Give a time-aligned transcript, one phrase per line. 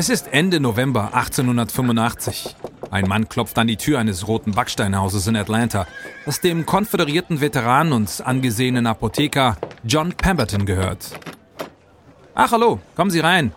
[0.00, 2.54] Es ist Ende November 1885.
[2.92, 5.88] Ein Mann klopft an die Tür eines roten Backsteinhauses in Atlanta,
[6.24, 11.18] das dem konföderierten Veteran und angesehenen Apotheker John Pemberton gehört.
[12.36, 13.52] Ach hallo, kommen Sie rein.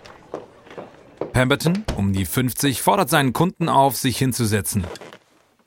[1.32, 4.84] Pemberton, um die 50, fordert seinen Kunden auf, sich hinzusetzen.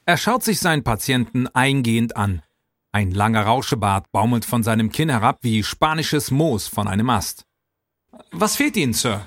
[0.07, 2.43] Er schaut sich seinen Patienten eingehend an.
[2.91, 7.45] Ein langer Rauschebart baumelt von seinem Kinn herab wie spanisches Moos von einem Ast.
[8.33, 9.25] Was fehlt Ihnen, Sir?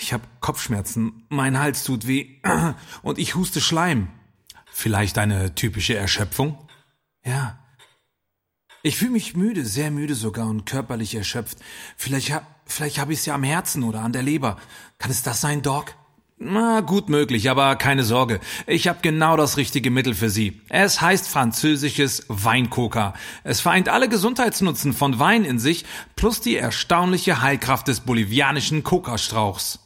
[0.00, 2.40] Ich habe Kopfschmerzen, mein Hals tut weh
[3.02, 4.08] und ich huste Schleim.
[4.72, 6.58] Vielleicht eine typische Erschöpfung?
[7.24, 7.58] Ja.
[8.82, 11.58] Ich fühle mich müde, sehr müde sogar und körperlich erschöpft.
[11.96, 14.56] Vielleicht, ha vielleicht habe ich es ja am Herzen oder an der Leber.
[14.98, 15.94] Kann es das sein, Doc?
[16.40, 18.38] Na, gut möglich, aber keine Sorge.
[18.68, 20.60] Ich habe genau das richtige Mittel für Sie.
[20.68, 23.14] Es heißt französisches Weinkoka.
[23.42, 25.84] Es vereint alle Gesundheitsnutzen von Wein in sich,
[26.14, 29.80] plus die erstaunliche Heilkraft des bolivianischen Kokastrauchs.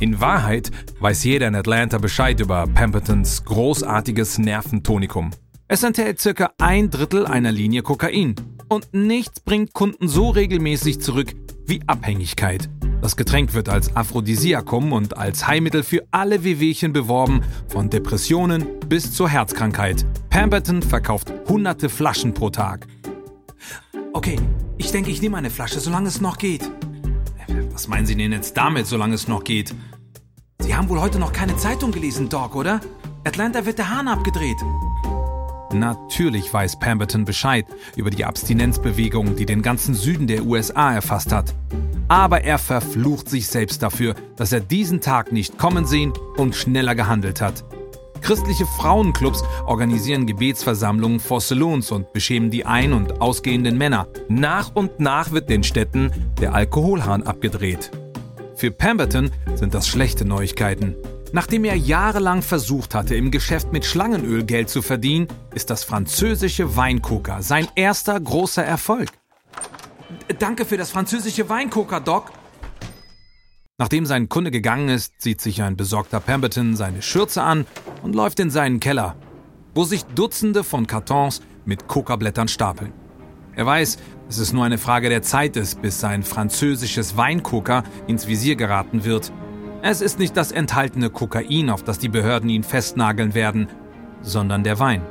[0.00, 5.30] In Wahrheit weiß jeder in Atlanta Bescheid über Pembertons großartiges Nerventonikum.
[5.66, 8.34] Es enthält circa ein Drittel einer Linie Kokain.
[8.68, 11.34] Und nichts bringt Kunden so regelmäßig zurück
[11.66, 12.68] wie Abhängigkeit.
[13.00, 19.12] Das Getränk wird als Aphrodisiakum und als Heilmittel für alle Wehwehchen beworben, von Depressionen bis
[19.12, 20.04] zur Herzkrankheit.
[20.30, 22.86] Pemberton verkauft hunderte Flaschen pro Tag.
[24.12, 24.36] Okay,
[24.78, 26.70] ich denke, ich nehme eine Flasche, solange es noch geht.
[27.78, 29.72] Was meinen Sie denn jetzt damit, solange es noch geht?
[30.58, 32.80] Sie haben wohl heute noch keine Zeitung gelesen, Doc, oder?
[33.22, 34.56] Atlanta wird der Hahn abgedreht.
[35.72, 41.54] Natürlich weiß Pemberton Bescheid über die Abstinenzbewegung, die den ganzen Süden der USA erfasst hat.
[42.08, 46.96] Aber er verflucht sich selbst dafür, dass er diesen Tag nicht kommen sehen und schneller
[46.96, 47.62] gehandelt hat.
[48.20, 54.08] Christliche Frauenclubs organisieren Gebetsversammlungen vor Saloons und beschämen die ein- und ausgehenden Männer.
[54.28, 57.90] Nach und nach wird den Städten der Alkoholhahn abgedreht.
[58.54, 60.96] Für Pemberton sind das schlechte Neuigkeiten.
[61.32, 66.76] Nachdem er jahrelang versucht hatte, im Geschäft mit Schlangenöl Geld zu verdienen, ist das französische
[66.76, 69.10] Weinkoker sein erster großer Erfolg.
[70.38, 72.32] Danke für das französische Weinkoker, Doc.
[73.78, 77.66] Nachdem sein Kunde gegangen ist, zieht sich ein besorgter Pemberton seine Schürze an
[78.02, 79.16] und läuft in seinen Keller,
[79.74, 82.92] wo sich Dutzende von Kartons mit Kokablättern stapeln.
[83.54, 88.26] Er weiß, dass es nur eine Frage der Zeit ist, bis sein französisches Weinkoker ins
[88.26, 89.32] Visier geraten wird
[89.80, 93.68] es ist nicht das enthaltene Kokain, auf das die Behörden ihn festnageln werden,
[94.22, 95.02] sondern der Wein.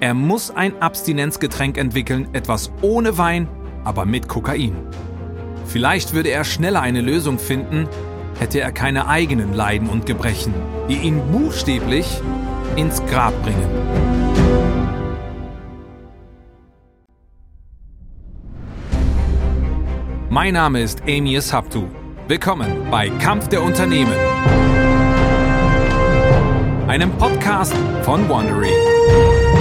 [0.00, 3.48] Er muss ein Abstinenzgetränk entwickeln, etwas ohne Wein,
[3.84, 4.76] aber mit Kokain.
[5.68, 7.88] Vielleicht würde er schneller eine Lösung finden,
[8.38, 10.54] hätte er keine eigenen Leiden und Gebrechen,
[10.88, 12.06] die ihn buchstäblich
[12.76, 13.68] ins Grab bringen.
[20.30, 21.88] Mein Name ist Amias Haptu.
[22.28, 24.12] Willkommen bei Kampf der Unternehmen,
[26.86, 29.55] einem Podcast von Wondery.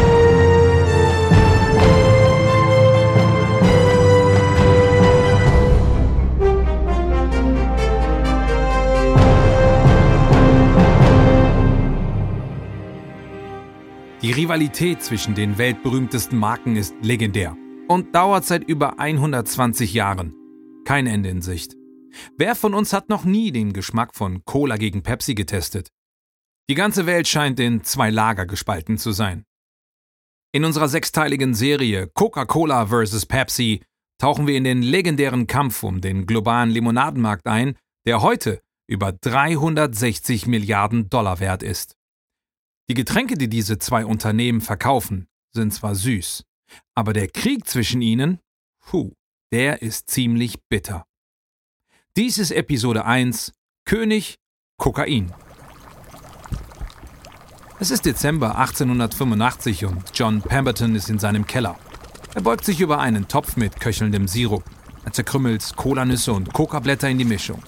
[14.25, 17.56] Die Rivalität zwischen den weltberühmtesten Marken ist legendär
[17.88, 20.34] und dauert seit über 120 Jahren.
[20.84, 21.75] Kein Ende in Sicht.
[22.35, 25.90] Wer von uns hat noch nie den Geschmack von Cola gegen Pepsi getestet?
[26.72, 29.46] Die ganze Welt scheint in zwei Lager gespalten zu sein.
[30.52, 33.28] In unserer sechsteiligen Serie Coca-Cola vs.
[33.28, 33.84] Pepsi
[34.19, 37.78] tauchen wir in den legendären Kampf um den globalen Limonadenmarkt ein,
[38.08, 41.96] der heute über 360 Milliarden Dollar wert ist.
[42.88, 46.44] Die Getränke, die diese zwei Unternehmen verkaufen, sind zwar süß,
[46.94, 48.40] aber der Krieg zwischen ihnen,
[48.79, 49.12] puh,
[49.51, 51.03] der ist ziemlich bitter.
[52.16, 53.53] Dies ist Episode 1
[53.85, 54.38] König
[54.78, 55.34] Kokain.
[57.79, 61.79] Es ist Dezember 1885 und John Pemberton ist in seinem Keller.
[62.35, 64.64] Er beugt sich über einen Topf mit köchelndem Sirup.
[65.05, 67.64] Er zerkrümmelt Kolanüsse und Kokablätter in die Mischung.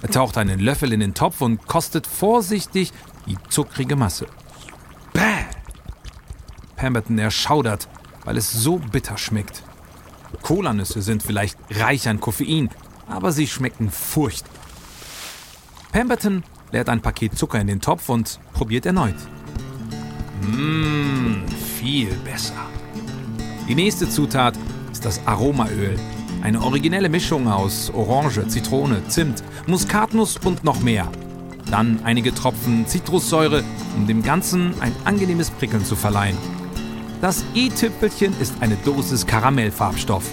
[0.00, 2.92] Er taucht einen Löffel in den Topf und kostet vorsichtig
[3.26, 4.26] die zuckrige Masse.
[6.76, 7.88] Pemberton erschaudert,
[8.24, 9.62] weil es so bitter schmeckt.
[10.42, 12.70] Kolanüsse sind vielleicht reich an Koffein,
[13.08, 14.52] aber sie schmecken furchtbar.
[15.92, 16.42] Pemberton
[16.72, 19.14] leert ein Paket Zucker in den Topf und probiert erneut.
[20.42, 21.44] Mmm,
[21.78, 22.54] viel besser.
[23.68, 24.54] Die nächste Zutat
[24.92, 25.98] ist das Aromaöl.
[26.42, 31.10] Eine originelle Mischung aus Orange, Zitrone, Zimt, Muskatnuss und noch mehr.
[31.70, 33.64] Dann einige Tropfen Zitrussäure,
[33.96, 36.36] um dem Ganzen ein angenehmes Prickeln zu verleihen.
[37.20, 40.24] Das i-Tüpfelchen ist eine Dosis Karamellfarbstoff.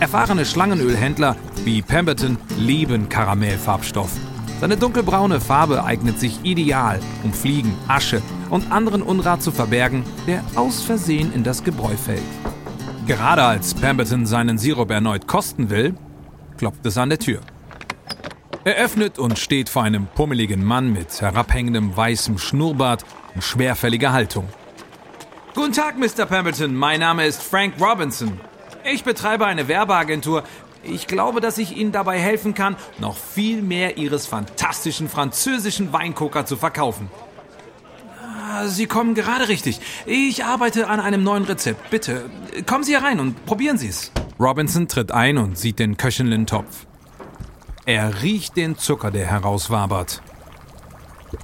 [0.00, 4.10] Erfahrene Schlangenölhändler wie Pemberton lieben Karamellfarbstoff.
[4.60, 10.42] Seine dunkelbraune Farbe eignet sich ideal, um Fliegen, Asche und anderen Unrat zu verbergen, der
[10.54, 12.22] aus Versehen in das Gebräu fällt.
[13.06, 15.94] Gerade als Pemberton seinen Sirup erneut kosten will,
[16.56, 17.40] klopft es an der Tür.
[18.64, 23.04] Er öffnet und steht vor einem pummeligen Mann mit herabhängendem weißem Schnurrbart
[23.34, 24.48] und schwerfälliger Haltung.
[25.54, 26.26] Guten Tag, Mr.
[26.26, 26.74] Pemberton.
[26.74, 28.40] Mein Name ist Frank Robinson.
[28.92, 30.42] Ich betreibe eine Werbeagentur.
[30.82, 36.44] Ich glaube, dass ich Ihnen dabei helfen kann, noch viel mehr Ihres fantastischen französischen Weinkoker
[36.44, 37.08] zu verkaufen.
[38.20, 39.80] Ah, Sie kommen gerade richtig.
[40.06, 41.88] Ich arbeite an einem neuen Rezept.
[41.88, 42.28] Bitte,
[42.66, 44.10] kommen Sie herein und probieren Sie es.
[44.40, 46.84] Robinson tritt ein und sieht den köchelnden Topf.
[47.86, 50.20] Er riecht den Zucker, der herauswabert.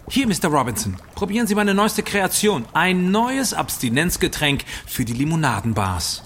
[0.08, 0.48] Hier, Mr.
[0.48, 2.64] Robinson, probieren Sie meine neueste Kreation.
[2.72, 6.22] Ein neues Abstinenzgetränk für die Limonadenbars.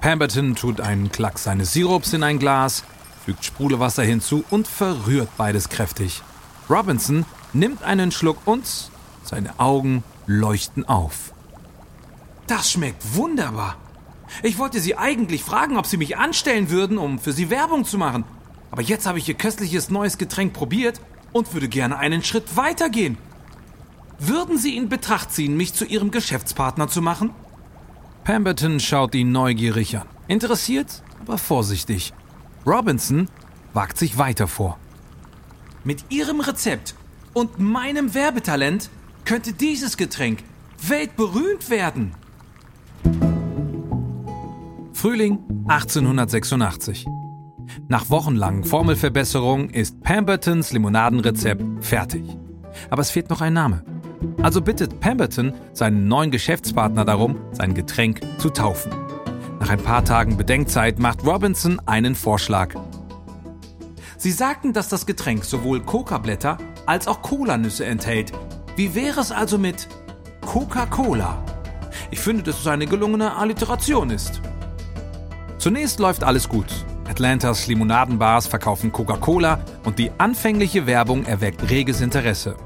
[0.00, 2.84] Pemberton tut einen Klack seines Sirups in ein Glas,
[3.24, 6.22] fügt Sprudelwasser hinzu und verrührt beides kräftig.
[6.70, 8.64] Robinson nimmt einen Schluck und
[9.24, 11.32] seine Augen leuchten auf.
[12.46, 13.76] Das schmeckt wunderbar.
[14.42, 17.98] Ich wollte Sie eigentlich fragen, ob Sie mich anstellen würden, um für Sie Werbung zu
[17.98, 18.24] machen.
[18.70, 21.00] Aber jetzt habe ich Ihr köstliches neues Getränk probiert
[21.36, 23.18] und würde gerne einen Schritt weitergehen.
[24.18, 27.30] Würden Sie in Betracht ziehen, mich zu Ihrem Geschäftspartner zu machen?
[28.24, 30.06] Pemberton schaut ihn neugierig an.
[30.26, 32.12] Interessiert, aber vorsichtig.
[32.66, 33.28] Robinson
[33.74, 34.78] wagt sich weiter vor.
[35.84, 36.94] Mit Ihrem Rezept
[37.34, 38.90] und meinem Werbetalent
[39.24, 40.42] könnte dieses Getränk
[40.82, 42.14] weltberühmt werden.
[44.94, 45.38] Frühling
[45.68, 47.06] 1886.
[47.88, 52.24] Nach wochenlangen Formelverbesserungen ist Pembertons Limonadenrezept fertig.
[52.90, 53.84] Aber es fehlt noch ein Name.
[54.42, 58.92] Also bittet Pemberton seinen neuen Geschäftspartner darum, sein Getränk zu taufen.
[59.60, 62.74] Nach ein paar Tagen Bedenkzeit macht Robinson einen Vorschlag.
[64.16, 68.32] Sie sagten, dass das Getränk sowohl Coca-Blätter als auch Cola-Nüsse enthält.
[68.76, 69.88] Wie wäre es also mit
[70.46, 71.42] Coca-Cola?
[72.10, 74.40] Ich finde, dass es eine gelungene Alliteration ist.
[75.58, 76.66] Zunächst läuft alles gut.
[77.08, 82.56] Atlantas Limonadenbars verkaufen Coca-Cola und die anfängliche Werbung erweckt reges Interesse.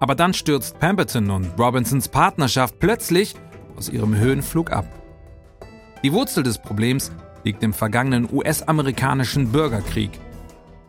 [0.00, 3.34] Aber dann stürzt Pemberton und Robinsons Partnerschaft plötzlich
[3.76, 4.86] aus ihrem Höhenflug ab.
[6.02, 7.10] Die Wurzel des Problems
[7.44, 10.10] liegt im vergangenen US-amerikanischen Bürgerkrieg.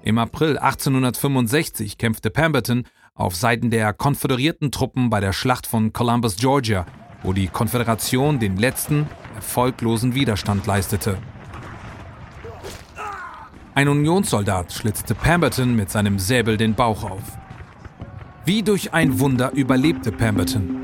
[0.03, 2.83] Im April 1865 kämpfte Pemberton
[3.13, 6.85] auf Seiten der konföderierten Truppen bei der Schlacht von Columbus, Georgia,
[7.23, 11.17] wo die Konföderation den letzten, erfolglosen Widerstand leistete.
[13.77, 17.37] Ein Unionssoldat schlitzte Pemberton mit seinem Säbel den Bauch auf.
[18.45, 20.77] Wie durch ein Wunder überlebte Pemberton.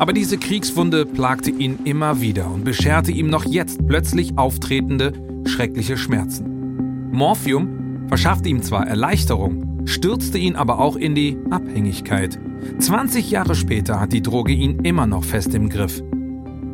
[0.00, 5.12] Aber diese Kriegswunde plagte ihn immer wieder und bescherte ihm noch jetzt plötzlich auftretende,
[5.46, 7.10] schreckliche Schmerzen.
[7.12, 12.36] Morphium verschaffte ihm zwar Erleichterung, stürzte ihn aber auch in die Abhängigkeit.
[12.80, 16.02] 20 Jahre später hat die Droge ihn immer noch fest im Griff.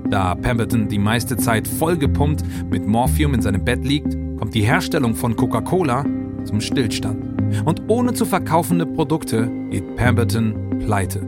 [0.08, 5.14] Da Pemberton die meiste Zeit vollgepumpt mit Morphium in seinem Bett liegt, kommt die Herstellung
[5.14, 6.04] von Coca-Cola
[6.44, 7.64] zum Stillstand.
[7.64, 11.26] Und ohne zu verkaufende Produkte geht Pemberton pleite.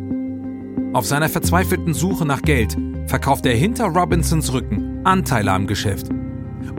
[0.93, 2.77] Auf seiner verzweifelten Suche nach Geld
[3.07, 6.09] verkauft er hinter Robinsons Rücken Anteile am Geschäft.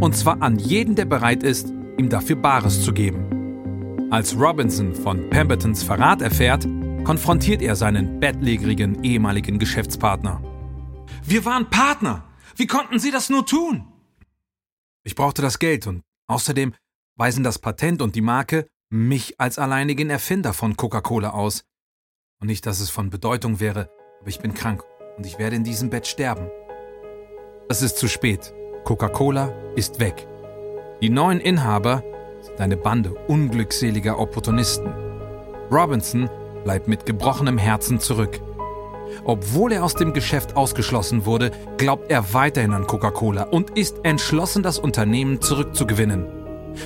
[0.02, 4.08] Und zwar an jeden, der bereit ist, ihm dafür Bares zu geben.
[4.10, 6.68] Als Robinson von Pembertons Verrat erfährt,
[7.04, 10.42] konfrontiert er seinen bettlägerigen ehemaligen Geschäftspartner.
[11.24, 12.24] Wir waren Partner!
[12.56, 13.86] Wie konnten Sie das nur tun?
[15.04, 16.74] Ich brauchte das Geld und Außerdem
[17.16, 21.64] weisen das Patent und die Marke mich als alleinigen Erfinder von Coca-Cola aus.
[22.40, 24.84] Und nicht, dass es von Bedeutung wäre, aber ich bin krank
[25.18, 26.50] und ich werde in diesem Bett sterben.
[27.70, 28.54] Es ist zu spät.
[28.84, 30.28] Coca-Cola ist weg.
[31.02, 32.04] Die neuen Inhaber
[32.42, 34.94] sind eine Bande unglückseliger Opportunisten.
[35.72, 36.30] Robinson
[36.64, 38.42] bleibt mit gebrochenem Herzen zurück.
[39.24, 44.64] Obwohl er aus dem Geschäft ausgeschlossen wurde, glaubt er weiterhin an Coca-Cola und ist entschlossen,
[44.64, 46.26] das Unternehmen zurückzugewinnen.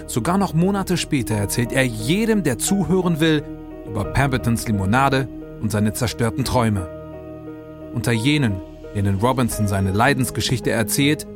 [0.08, 3.44] Sogar noch Monate später erzählt er jedem, der zuhören will,
[3.88, 5.28] über Pembertons Limonade
[5.62, 6.88] und seine zerstörten Träume.
[7.94, 8.62] Unter jenen,
[8.96, 11.28] denen Robinson seine Leidensgeschichte erzählt,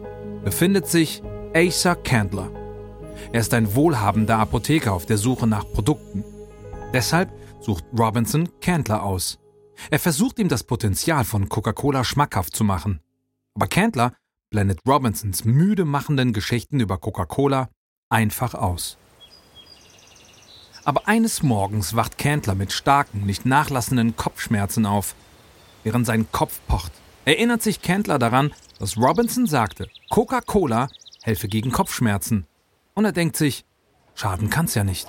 [0.44, 1.22] befindet sich
[1.54, 2.50] Asa Candler.
[3.32, 6.24] Er ist ein wohlhabender Apotheker auf der Suche nach Produkten.
[6.94, 9.40] Deshalb sucht Robinson Candler aus.
[9.90, 13.02] Er versucht ihm das Potenzial von Coca-Cola schmackhaft zu machen.
[13.54, 14.14] Aber Candler
[14.50, 17.70] blendet Robinsons müde machenden Geschichten über Coca-Cola
[18.10, 18.98] einfach aus.
[20.84, 25.16] Aber eines Morgens wacht Candler mit starken, nicht nachlassenden Kopfschmerzen auf.
[25.84, 26.92] Während sein Kopf pocht,
[27.26, 30.90] erinnert sich Candler daran, dass Robinson sagte, Coca-Cola
[31.24, 32.46] helfe gegen Kopfschmerzen.
[32.94, 33.66] Und er denkt sich,
[34.14, 35.08] schaden kann's ja nicht.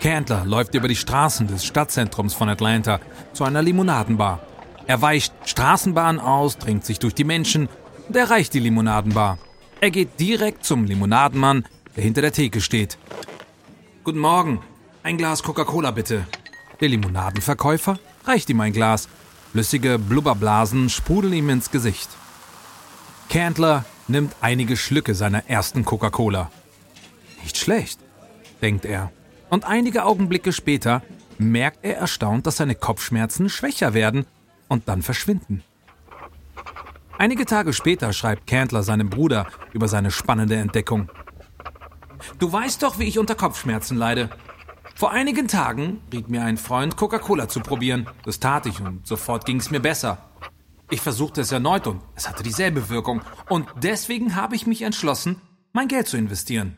[0.00, 3.00] Candler läuft über die Straßen des Stadtzentrums von Atlanta
[3.32, 4.40] zu einer Limonadenbar.
[4.86, 7.68] Er weicht Straßenbahn aus, dringt sich durch die Menschen
[8.06, 9.38] und erreicht die Limonadenbar.
[9.80, 11.64] Er geht direkt zum Limonadenmann,
[11.96, 12.96] der hinter der Theke steht.
[14.04, 14.60] Guten Morgen,
[15.02, 16.26] ein Glas Coca-Cola bitte.
[16.80, 19.08] Der Limonadenverkäufer reicht ihm ein Glas.
[19.50, 22.08] Flüssige Blubberblasen sprudeln ihm ins Gesicht.
[23.28, 26.50] Candler nimmt einige Schlücke seiner ersten Coca-Cola.
[27.42, 27.98] Nicht schlecht,
[28.62, 29.10] denkt er.
[29.50, 31.02] Und einige Augenblicke später
[31.38, 34.26] merkt er erstaunt, dass seine Kopfschmerzen schwächer werden
[34.68, 35.62] und dann verschwinden.
[37.16, 41.10] Einige Tage später schreibt Candler seinem Bruder über seine spannende Entdeckung.
[42.38, 44.30] Du weißt doch, wie ich unter Kopfschmerzen leide.
[44.94, 48.08] Vor einigen Tagen riet mir ein Freund, Coca-Cola zu probieren.
[48.24, 50.18] Das tat ich und sofort ging es mir besser.
[50.90, 53.22] Ich versuchte es erneut und es hatte dieselbe Wirkung.
[53.48, 55.40] Und deswegen habe ich mich entschlossen,
[55.72, 56.76] mein Geld zu investieren.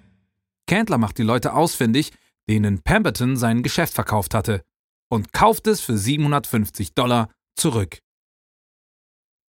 [0.66, 2.12] Candler macht die Leute ausfindig,
[2.48, 4.62] denen Pemberton sein Geschäft verkauft hatte,
[5.10, 7.98] und kauft es für 750 Dollar zurück.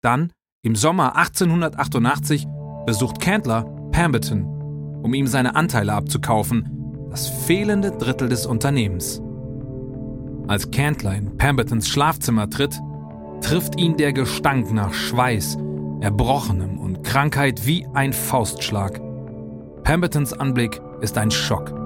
[0.02, 0.32] Dann,
[0.62, 2.46] im Sommer 1888,
[2.86, 4.44] besucht Candler Pemberton,
[5.02, 9.20] um ihm seine Anteile abzukaufen, das fehlende Drittel des Unternehmens.
[10.48, 12.78] Als Candler in Pembertons Schlafzimmer tritt,
[13.40, 15.58] trifft ihn der Gestank nach Schweiß,
[16.00, 19.00] Erbrochenem und Krankheit wie ein Faustschlag.
[19.84, 21.79] Pembertons Anblick ist ein Schock.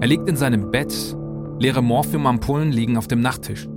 [0.00, 1.16] Er liegt in seinem Bett,
[1.58, 3.68] leere Morphiumampullen liegen auf dem Nachttisch.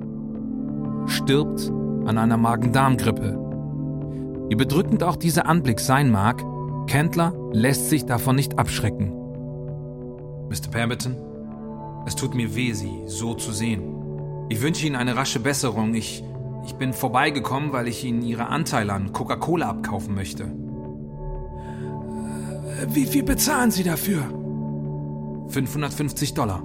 [1.08, 1.72] Stirbt
[2.06, 3.40] an einer Magen-Darm-Grippe.
[4.50, 6.44] Wie bedrückend auch dieser Anblick sein mag,
[6.88, 9.12] Kendler lässt sich davon nicht abschrecken.
[10.50, 10.70] Mr.
[10.72, 11.16] Pemberton,
[12.06, 13.84] es tut mir weh, Sie so zu sehen.
[14.50, 15.96] Ich wünsche Ihnen eine rasche Besserung.
[15.96, 16.24] Ich,
[16.66, 20.52] ich bin vorbeigekommen, weil ich Ihnen Ihre Anteile an Coca-Cola abkaufen möchte.
[22.90, 24.45] Wie viel bezahlen Sie dafür?
[25.50, 26.64] 550 Dollar.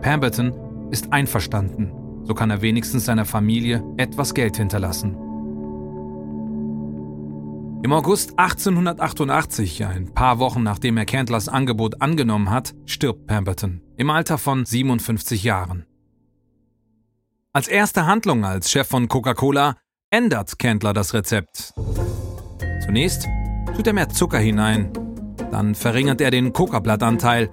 [0.00, 0.52] Pemberton
[0.90, 1.92] ist einverstanden.
[2.24, 5.16] So kann er wenigstens seiner Familie etwas Geld hinterlassen.
[7.82, 14.08] Im August 1888, ein paar Wochen nachdem er Candlers Angebot angenommen hat, stirbt Pemberton im
[14.08, 15.84] Alter von 57 Jahren.
[17.52, 19.76] Als erste Handlung als Chef von Coca-Cola
[20.10, 21.74] ändert Candler das Rezept.
[22.84, 23.28] Zunächst
[23.76, 24.90] tut er mehr Zucker hinein,
[25.54, 27.48] dann verringert er den Coca-Blattanteil.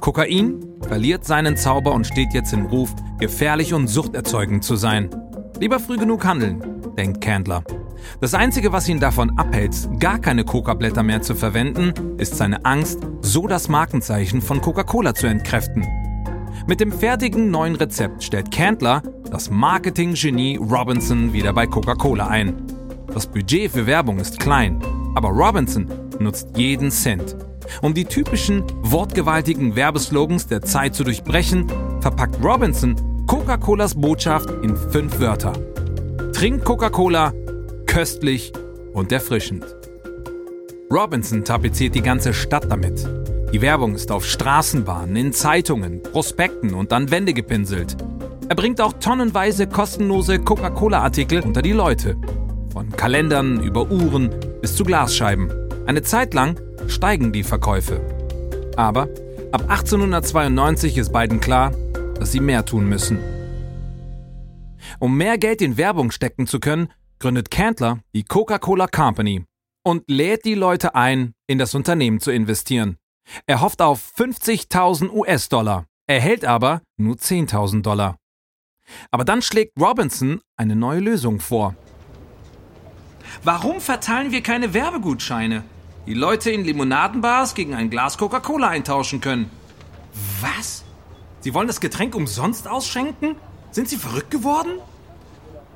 [0.00, 5.08] Kokain verliert seinen Zauber und steht jetzt im Ruf, gefährlich und suchterzeugend zu sein.
[5.58, 6.62] Lieber früh genug handeln,
[6.98, 7.64] denkt Candler.
[8.20, 13.00] Das Einzige, was ihn davon abhält, gar keine Coca-Blätter mehr zu verwenden, ist seine Angst,
[13.22, 15.86] so das Markenzeichen von Coca-Cola zu entkräften.
[16.66, 22.52] Mit dem fertigen neuen Rezept stellt Candler das Marketing-Genie Robinson wieder bei Coca-Cola ein.
[23.14, 24.78] Das Budget für Werbung ist klein,
[25.14, 27.36] aber Robinson nutzt jeden Cent.
[27.82, 31.66] Um die typischen wortgewaltigen Werbeslogans der Zeit zu durchbrechen,
[32.00, 32.94] verpackt Robinson
[33.26, 35.52] Coca-Colas Botschaft in fünf Wörter.
[36.32, 37.32] Trink Coca-Cola,
[37.86, 38.52] köstlich
[38.92, 39.64] und erfrischend.
[40.92, 43.04] Robinson tapeziert die ganze Stadt damit.
[43.52, 47.96] Die Werbung ist auf Straßenbahnen, in Zeitungen, Prospekten und an Wände gepinselt.
[48.48, 52.16] Er bringt auch tonnenweise kostenlose Coca-Cola-Artikel unter die Leute.
[52.72, 54.30] Von Kalendern über Uhren
[54.60, 55.65] bis zu Glasscheiben.
[55.86, 58.00] Eine Zeit lang steigen die Verkäufe.
[58.76, 59.02] Aber
[59.52, 61.70] ab 1892 ist beiden klar,
[62.18, 63.20] dass sie mehr tun müssen.
[64.98, 66.88] Um mehr Geld in Werbung stecken zu können,
[67.20, 69.44] gründet Candler die Coca-Cola Company
[69.84, 72.96] und lädt die Leute ein, in das Unternehmen zu investieren.
[73.46, 78.16] Er hofft auf 50.000 US-Dollar, erhält aber nur 10.000 Dollar.
[79.12, 81.76] Aber dann schlägt Robinson eine neue Lösung vor.
[83.44, 85.62] Warum verteilen wir keine Werbegutscheine?
[86.06, 89.50] Die Leute in Limonadenbars gegen ein Glas Coca-Cola eintauschen können.
[90.40, 90.84] Was?
[91.40, 93.36] Sie wollen das Getränk umsonst ausschenken?
[93.70, 94.70] Sind Sie verrückt geworden?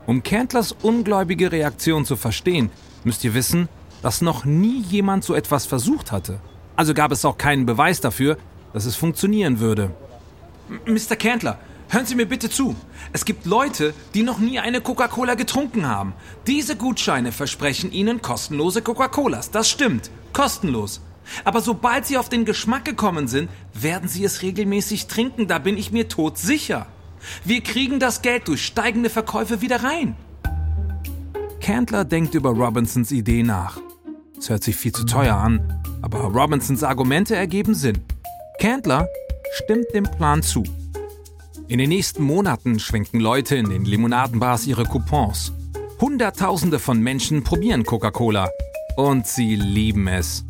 [0.07, 2.71] Um Cantlers ungläubige Reaktion zu verstehen,
[3.05, 3.69] müsst ihr wissen,
[4.03, 6.41] dass noch nie jemand so etwas versucht hatte.
[6.77, 8.39] Also gab es auch keinen Beweis dafür,
[8.73, 9.91] dass es funktionieren würde.
[10.87, 11.17] Mr.
[11.17, 11.59] Candler,
[11.93, 12.77] Hören Sie mir bitte zu.
[13.13, 16.13] Es gibt Leute, die noch nie eine Coca-Cola getrunken haben.
[16.47, 19.51] Diese Gutscheine versprechen Ihnen kostenlose Coca-Colas.
[19.51, 20.09] Das stimmt.
[20.33, 21.01] Kostenlos.
[21.45, 25.49] Aber sobald Sie auf den Geschmack gekommen sind, werden Sie es regelmäßig trinken.
[25.49, 26.87] Da bin ich mir todsicher.
[27.45, 30.15] Wir kriegen das Geld durch steigende Verkäufe wieder rein.
[31.61, 33.81] Candler denkt über Robinsons Idee nach.
[34.39, 37.99] Es hört sich viel zu teuer an, aber Robinsons Argumente ergeben Sinn.
[38.61, 39.09] Candler
[39.65, 40.63] stimmt dem Plan zu.
[41.71, 45.53] In den nächsten Monaten schwenken Leute in den Limonadenbars ihre Coupons.
[46.00, 48.50] Hunderttausende von Menschen probieren Coca-Cola
[48.97, 50.45] und sie lieben es.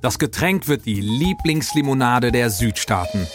[0.00, 3.26] Das Getränk wird die Lieblingslimonade der Südstaaten.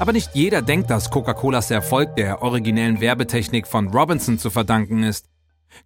[0.00, 5.28] Aber nicht jeder denkt, dass Coca-Colas Erfolg der originellen Werbetechnik von Robinson zu verdanken ist.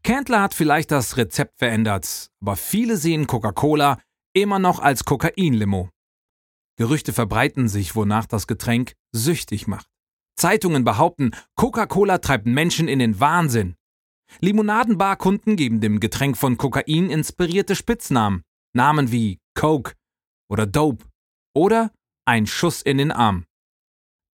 [0.02, 3.99] Candler hat vielleicht das Rezept verändert, aber viele sehen Coca-Cola
[4.32, 5.90] immer noch als Kokainlimo.
[6.76, 9.89] Gerüchte verbreiten sich, wonach das Getränk süchtig macht.
[10.37, 13.76] Zeitungen behaupten, Coca-Cola treibt Menschen in den Wahnsinn.
[14.40, 19.94] Limonadenbarkunden geben dem Getränk von Kokain inspirierte Spitznamen, Namen wie Coke
[20.49, 21.04] oder Dope
[21.54, 21.90] oder
[22.25, 23.44] ein Schuss in den Arm.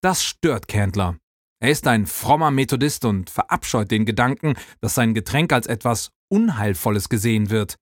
[0.03, 1.17] Das stört Candler.
[1.59, 7.09] Er ist ein frommer Methodist und verabscheut den Gedanken, dass sein Getränk als etwas Unheilvolles
[7.09, 7.77] gesehen wird.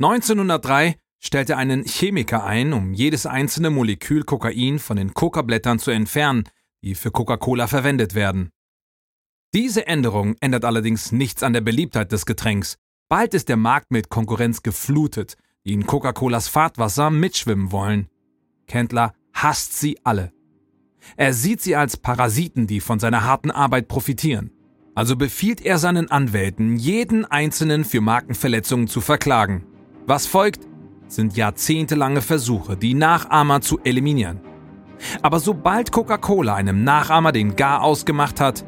[0.00, 5.90] 1903 stellt er einen Chemiker ein, um jedes einzelne Molekül Kokain von den Coca-Blättern zu
[5.90, 6.44] entfernen,
[6.82, 8.50] die für Coca-Cola verwendet werden.
[9.52, 12.76] Diese Änderung ändert allerdings nichts an der Beliebtheit des Getränks.
[13.08, 18.08] Bald ist der Markt mit Konkurrenz geflutet, die in Coca-Colas Fahrtwasser mitschwimmen wollen.
[18.66, 20.32] Kendler hasst sie alle.
[21.16, 24.52] Er sieht sie als Parasiten, die von seiner harten Arbeit profitieren.
[24.94, 29.66] Also befiehlt er seinen Anwälten, jeden Einzelnen für Markenverletzungen zu verklagen.
[30.06, 30.66] Was folgt,
[31.08, 34.40] sind jahrzehntelange Versuche, die Nachahmer zu eliminieren.
[35.22, 38.64] Aber sobald Coca-Cola einem Nachahmer den Gar ausgemacht hat,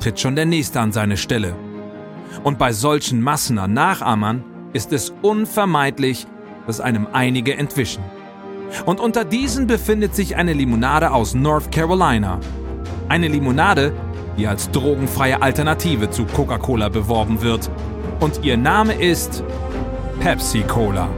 [0.00, 1.54] tritt schon der Nächste an seine Stelle.
[2.44, 6.26] Und bei solchen Massen an Nachahmern ist es unvermeidlich,
[6.66, 8.02] dass einem einige entwischen.
[8.84, 12.40] Und unter diesen befindet sich eine Limonade aus North Carolina.
[13.08, 13.92] Eine Limonade,
[14.36, 17.70] die als drogenfreie Alternative zu Coca-Cola beworben wird.
[18.20, 19.44] Und ihr Name ist
[20.20, 21.08] Pepsi Cola.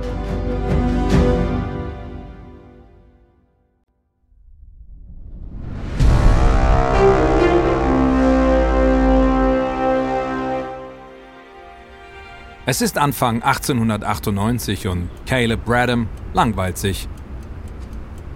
[12.70, 17.08] Es ist Anfang 1898 und Caleb Bradham langweilt sich.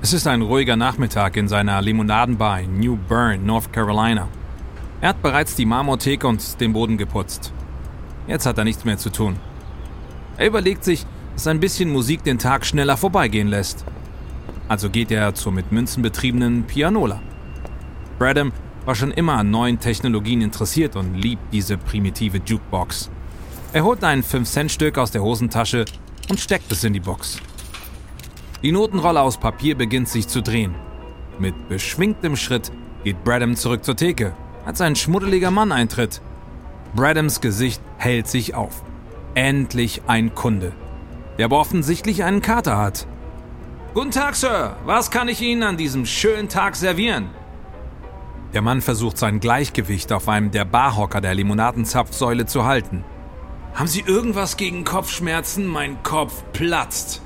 [0.00, 4.28] Es ist ein ruhiger Nachmittag in seiner Limonadenbar in New Bern, North Carolina.
[5.02, 7.52] Er hat bereits die Marmortheke und den Boden geputzt.
[8.26, 9.36] Jetzt hat er nichts mehr zu tun.
[10.38, 11.04] Er überlegt sich,
[11.34, 13.84] dass ein bisschen Musik den Tag schneller vorbeigehen lässt.
[14.66, 17.20] Also geht er zur mit Münzen betriebenen Pianola.
[18.18, 18.52] Bradham
[18.86, 23.10] war schon immer an neuen Technologien interessiert und liebt diese primitive Jukebox.
[23.74, 25.86] Er holt ein 5-Cent-Stück aus der Hosentasche
[26.28, 27.38] und steckt es in die Box.
[28.62, 30.74] Die Notenrolle aus Papier beginnt sich zu drehen.
[31.38, 32.70] Mit beschwingtem Schritt
[33.02, 34.34] geht Bradham zurück zur Theke,
[34.66, 36.20] als ein schmuddeliger Mann eintritt.
[36.94, 38.82] Bradhams Gesicht hält sich auf.
[39.34, 40.72] Endlich ein Kunde,
[41.38, 43.06] der aber offensichtlich einen Kater hat.
[43.94, 44.76] Guten Tag, Sir.
[44.84, 47.30] Was kann ich Ihnen an diesem schönen Tag servieren?
[48.52, 53.02] Der Mann versucht sein Gleichgewicht auf einem der Barhocker der Limonadenzapfsäule zu halten.
[53.74, 55.66] Haben Sie irgendwas gegen Kopfschmerzen?
[55.66, 57.22] Mein Kopf platzt.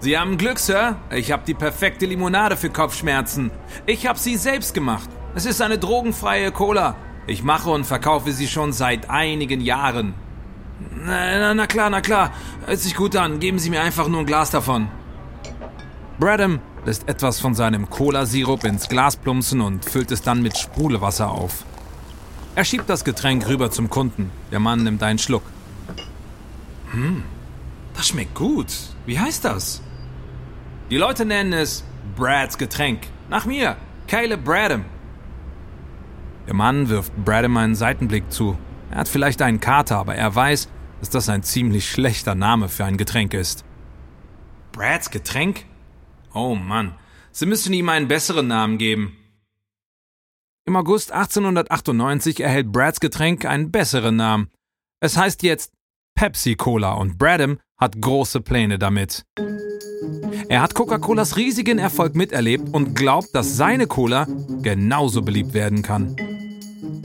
[0.00, 0.96] Sie haben Glück, Sir.
[1.10, 3.50] Ich habe die perfekte Limonade für Kopfschmerzen.
[3.84, 5.08] Ich habe sie selbst gemacht.
[5.34, 6.96] Es ist eine drogenfreie Cola.
[7.26, 10.14] Ich mache und verkaufe sie schon seit einigen Jahren.
[11.04, 12.30] Na, na, na klar, na klar.
[12.64, 13.38] Hört sich gut an.
[13.38, 14.88] Geben Sie mir einfach nur ein Glas davon.
[16.18, 21.30] Bradham lässt etwas von seinem Cola-Sirup ins Glas plumpsen und füllt es dann mit Sprudelwasser
[21.30, 21.64] auf.
[22.54, 24.30] Er schiebt das Getränk rüber zum Kunden.
[24.52, 25.42] Der Mann nimmt einen Schluck.
[26.96, 27.22] Hm,
[27.94, 28.72] das schmeckt gut.
[29.04, 29.82] Wie heißt das?
[30.88, 31.84] Die Leute nennen es
[32.16, 33.02] Brads Getränk.
[33.28, 33.76] Nach mir,
[34.08, 34.86] Caleb Bradham.
[36.46, 38.56] Der Mann wirft Bradham einen Seitenblick zu.
[38.90, 42.86] Er hat vielleicht einen Kater, aber er weiß, dass das ein ziemlich schlechter Name für
[42.86, 43.66] ein Getränk ist.
[44.72, 45.66] Brads Getränk?
[46.32, 46.94] Oh Mann,
[47.30, 49.18] Sie müssen ihm einen besseren Namen geben.
[50.64, 54.48] Im August 1898 erhält Brads Getränk einen besseren Namen.
[55.00, 55.75] Es heißt jetzt
[56.16, 59.24] Pepsi-Cola und Bradham hat große Pläne damit.
[60.48, 64.26] Er hat Coca-Colas riesigen Erfolg miterlebt und glaubt, dass seine Cola
[64.62, 66.16] genauso beliebt werden kann.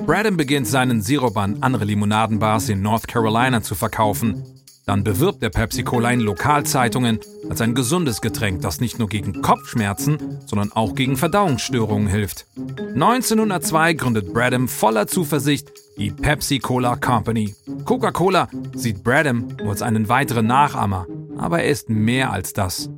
[0.06, 4.43] Bradham beginnt seinen Sirup an andere Limonadenbars in North Carolina zu verkaufen.
[4.86, 9.41] Dann bewirbt er Pepsi Cola in Lokalzeitungen als ein gesundes Getränk, das nicht nur gegen
[9.41, 12.48] Kopfschmerzen, sondern auch gegen Verdauungsstörungen hilft.
[12.58, 17.54] 1902 gründet Bradham voller Zuversicht die Pepsi Cola Company.
[17.86, 21.06] Coca-Cola sieht Bradham nur als einen weiteren Nachahmer,
[21.38, 22.89] aber er ist mehr als das.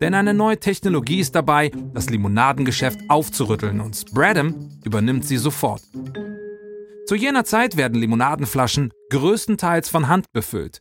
[0.00, 5.82] Denn eine neue Technologie ist dabei, das Limonadengeschäft aufzurütteln und Bradham übernimmt sie sofort.
[7.06, 10.80] Zu jener Zeit werden Limonadenflaschen größtenteils von Hand befüllt.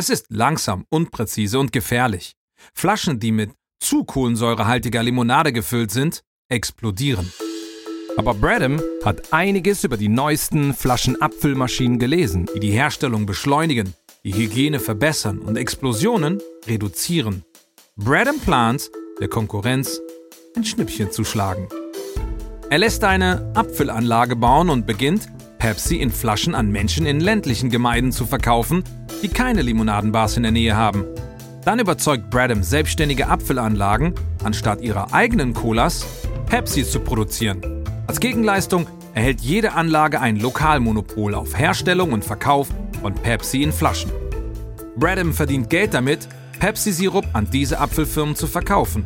[0.00, 2.36] Es ist langsam, unpräzise und gefährlich.
[2.72, 7.32] Flaschen, die mit zu kohlensäurehaltiger Limonade gefüllt sind, explodieren.
[8.16, 14.78] Aber Bradham hat einiges über die neuesten Flaschenabfüllmaschinen gelesen, die die Herstellung beschleunigen, die Hygiene
[14.78, 17.44] verbessern und Explosionen reduzieren.
[17.96, 20.00] Bradham plant, der Konkurrenz
[20.54, 21.68] ein Schnippchen zu schlagen.
[22.70, 25.28] Er lässt eine Apfelanlage bauen und beginnt,
[25.58, 28.84] Pepsi in Flaschen an Menschen in ländlichen Gemeinden zu verkaufen,
[29.22, 31.04] die keine Limonadenbars in der Nähe haben.
[31.64, 36.06] Dann überzeugt Bradham selbstständige Apfelanlagen, anstatt ihrer eigenen Colas,
[36.46, 37.60] Pepsi zu produzieren.
[38.06, 42.68] Als Gegenleistung erhält jede Anlage ein Lokalmonopol auf Herstellung und Verkauf
[43.02, 44.10] von Pepsi in Flaschen.
[44.96, 49.04] Bradham verdient Geld damit, Pepsi-Sirup an diese Apfelfirmen zu verkaufen.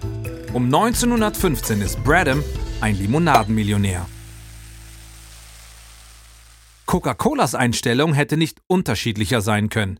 [0.53, 2.43] Um 1915 ist Bradham
[2.81, 4.07] ein Limonadenmillionär.
[6.93, 9.99] Coca-Colas Einstellung hätte nicht unterschiedlicher sein können.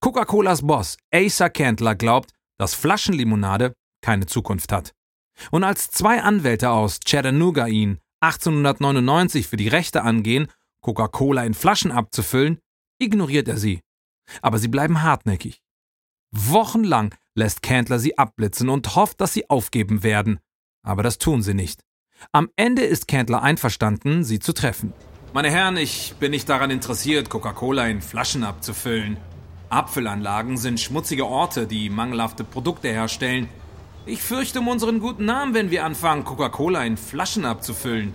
[0.00, 4.94] Coca-Colas Boss Asa Candler glaubt, dass Flaschenlimonade keine Zukunft hat.
[5.50, 10.50] Und als zwei Anwälte aus Chattanooga ihn 1899 für die Rechte angehen,
[10.80, 12.58] Coca-Cola in Flaschen abzufüllen,
[12.98, 13.82] ignoriert er sie.
[14.40, 15.60] Aber sie bleiben hartnäckig.
[16.30, 20.40] Wochenlang lässt Candler sie abblitzen und hofft, dass sie aufgeben werden.
[20.82, 21.82] Aber das tun sie nicht.
[22.32, 24.94] Am Ende ist Candler einverstanden, sie zu treffen.
[25.32, 29.16] Meine Herren, ich bin nicht daran interessiert, Coca-Cola in Flaschen abzufüllen.
[29.68, 33.48] Apfelanlagen sind schmutzige Orte, die mangelhafte Produkte herstellen.
[34.06, 38.12] Ich fürchte um unseren guten Namen, wenn wir anfangen, Coca-Cola in Flaschen abzufüllen.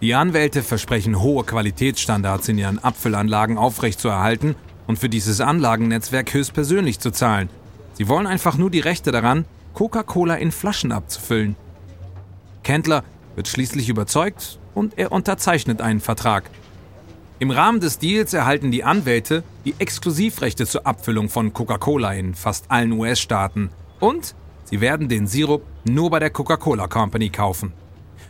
[0.00, 4.56] Die Anwälte versprechen hohe Qualitätsstandards in ihren Apfelanlagen aufrechtzuerhalten
[4.88, 7.48] und für dieses Anlagennetzwerk höchstpersönlich zu zahlen.
[7.92, 11.54] Sie wollen einfach nur die Rechte daran, Coca-Cola in Flaschen abzufüllen.
[12.64, 13.04] Kendler
[13.36, 16.48] wird schließlich überzeugt und er unterzeichnet einen Vertrag.
[17.40, 22.70] Im Rahmen des Deals erhalten die Anwälte die Exklusivrechte zur Abfüllung von Coca-Cola in fast
[22.70, 27.72] allen US-Staaten und sie werden den Sirup nur bei der Coca-Cola Company kaufen.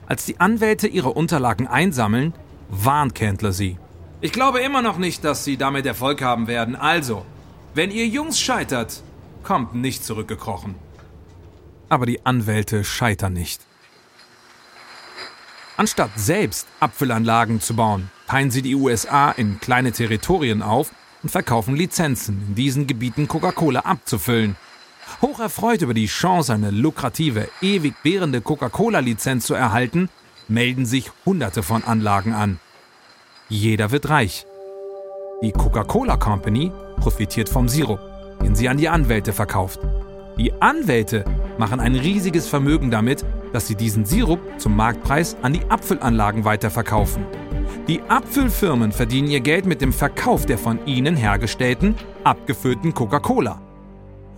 [0.06, 2.32] Als die Anwälte ihre Unterlagen einsammeln,
[2.70, 3.76] warnt Candler sie.
[4.20, 6.76] Ich glaube immer noch nicht, dass sie damit Erfolg haben werden.
[6.76, 7.24] Also,
[7.74, 9.02] wenn ihr Jungs scheitert,
[9.42, 10.74] kommt nicht zurückgekrochen.
[11.88, 13.60] Aber die Anwälte scheitern nicht.
[15.78, 20.90] Anstatt selbst Apfelanlagen zu bauen, teilen sie die USA in kleine Territorien auf
[21.22, 24.56] und verkaufen Lizenzen, in diesen Gebieten Coca-Cola abzufüllen.
[25.22, 30.08] Hocherfreut über die Chance, eine lukrative, ewig währende Coca-Cola-Lizenz zu erhalten,
[30.48, 32.58] melden sich Hunderte von Anlagen an.
[33.48, 34.46] Jeder wird reich.
[35.42, 38.00] Die Coca-Cola Company profitiert vom Sirup,
[38.42, 39.78] den sie an die Anwälte verkauft.
[40.38, 41.24] Die Anwälte
[41.56, 47.24] machen ein riesiges Vermögen damit, dass sie diesen Sirup zum Marktpreis an die Apfelanlagen weiterverkaufen.
[47.86, 53.62] Die Apfelfirmen verdienen ihr Geld mit dem Verkauf der von ihnen hergestellten, abgefüllten Coca-Cola.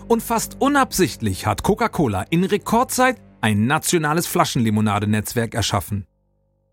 [0.09, 6.07] Und fast unabsichtlich hat Coca-Cola in Rekordzeit ein nationales Flaschenlimonadenetzwerk erschaffen.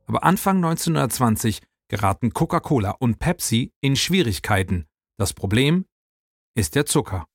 [0.05, 4.85] Aber Anfang 1920 geraten Coca-Cola und Pepsi in Schwierigkeiten.
[5.17, 5.85] Das Problem
[6.55, 7.25] ist der Zucker.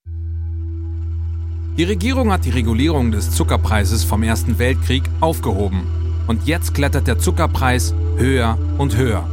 [1.79, 5.87] Die Regierung hat die Regulierung des Zuckerpreises vom Ersten Weltkrieg aufgehoben.
[6.27, 9.27] Und jetzt klettert der Zuckerpreis höher und höher.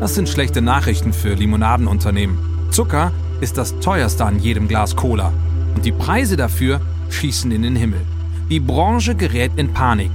[0.00, 2.36] Das sind schlechte Nachrichten für Limonadenunternehmen.
[2.72, 5.32] Zucker ist das teuerste an jedem Glas Cola.
[5.76, 8.00] Und die Preise dafür schießen in den Himmel.
[8.50, 10.10] Die Branche gerät in Panik.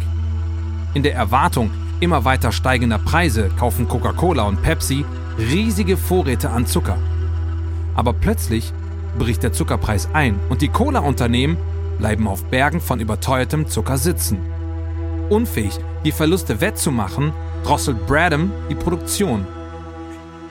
[0.94, 1.72] In der Erwartung
[2.02, 5.06] immer weiter steigender Preise kaufen Coca-Cola und Pepsi
[5.38, 6.98] riesige Vorräte an Zucker.
[7.96, 8.74] Aber plötzlich
[9.18, 11.58] bricht der Zuckerpreis ein und die Cola-Unternehmen
[11.98, 14.40] bleiben auf Bergen von überteuertem Zucker sitzen.
[15.30, 19.48] Unfähig, die Verluste wettzumachen, drosselt Bradham die Produktion.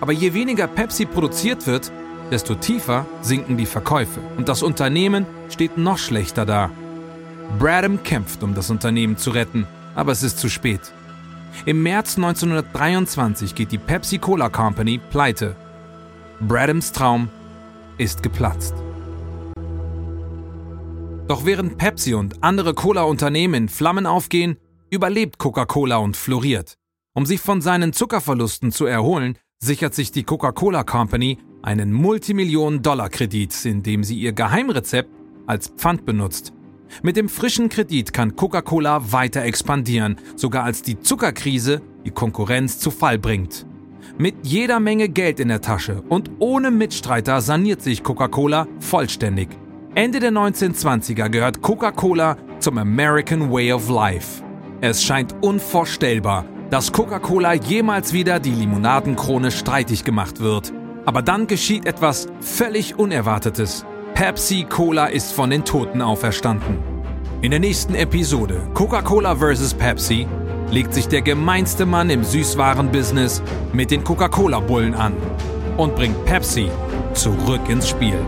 [0.01, 1.93] Aber je weniger Pepsi produziert wird,
[2.31, 6.71] desto tiefer sinken die Verkäufe und das Unternehmen steht noch schlechter da.
[7.59, 10.81] Bradham kämpft, um das Unternehmen zu retten, aber es ist zu spät.
[11.67, 15.55] Im März 1923 geht die Pepsi Cola Company pleite.
[16.41, 17.29] Bradhams Traum
[17.99, 18.75] ist geplatzt.
[21.29, 24.57] Doch während Pepsi und andere Cola-Unternehmen in Flammen aufgehen,
[24.91, 26.77] überlebt Coca-Cola und floriert.
[27.15, 33.83] Um sich von seinen Zuckerverlusten zu erholen, sichert sich die Coca-Cola Company einen Multimillionen-Dollar-Kredit, in
[33.83, 35.11] dem sie ihr Geheimrezept
[35.47, 36.53] als Pfand benutzt.
[37.03, 42.91] Mit dem frischen Kredit kann Coca-Cola weiter expandieren, sogar als die Zuckerkrise die Konkurrenz zu
[42.91, 43.65] Fall bringt.
[44.19, 49.49] Mit jeder Menge Geld in der Tasche und ohne Mitstreiter saniert sich Coca-Cola vollständig.
[49.95, 54.43] Ende der 1920er gehört Coca-Cola zum American Way of Life.
[54.81, 60.73] Es scheint unvorstellbar, dass Coca-Cola jemals wieder die Limonadenkrone streitig gemacht wird.
[61.05, 63.85] Aber dann geschieht etwas völlig Unerwartetes.
[64.15, 66.79] Pepsi Cola ist von den Toten auferstanden.
[67.43, 69.75] In der nächsten Episode Coca-Cola vs.
[69.75, 70.27] Pepsi
[70.73, 73.43] legt sich der gemeinste Mann im Süßwarenbusiness
[73.75, 75.13] mit den Coca-Cola-Bullen an
[75.77, 76.71] und bringt Pepsi
[77.13, 78.19] zurück ins Spiel.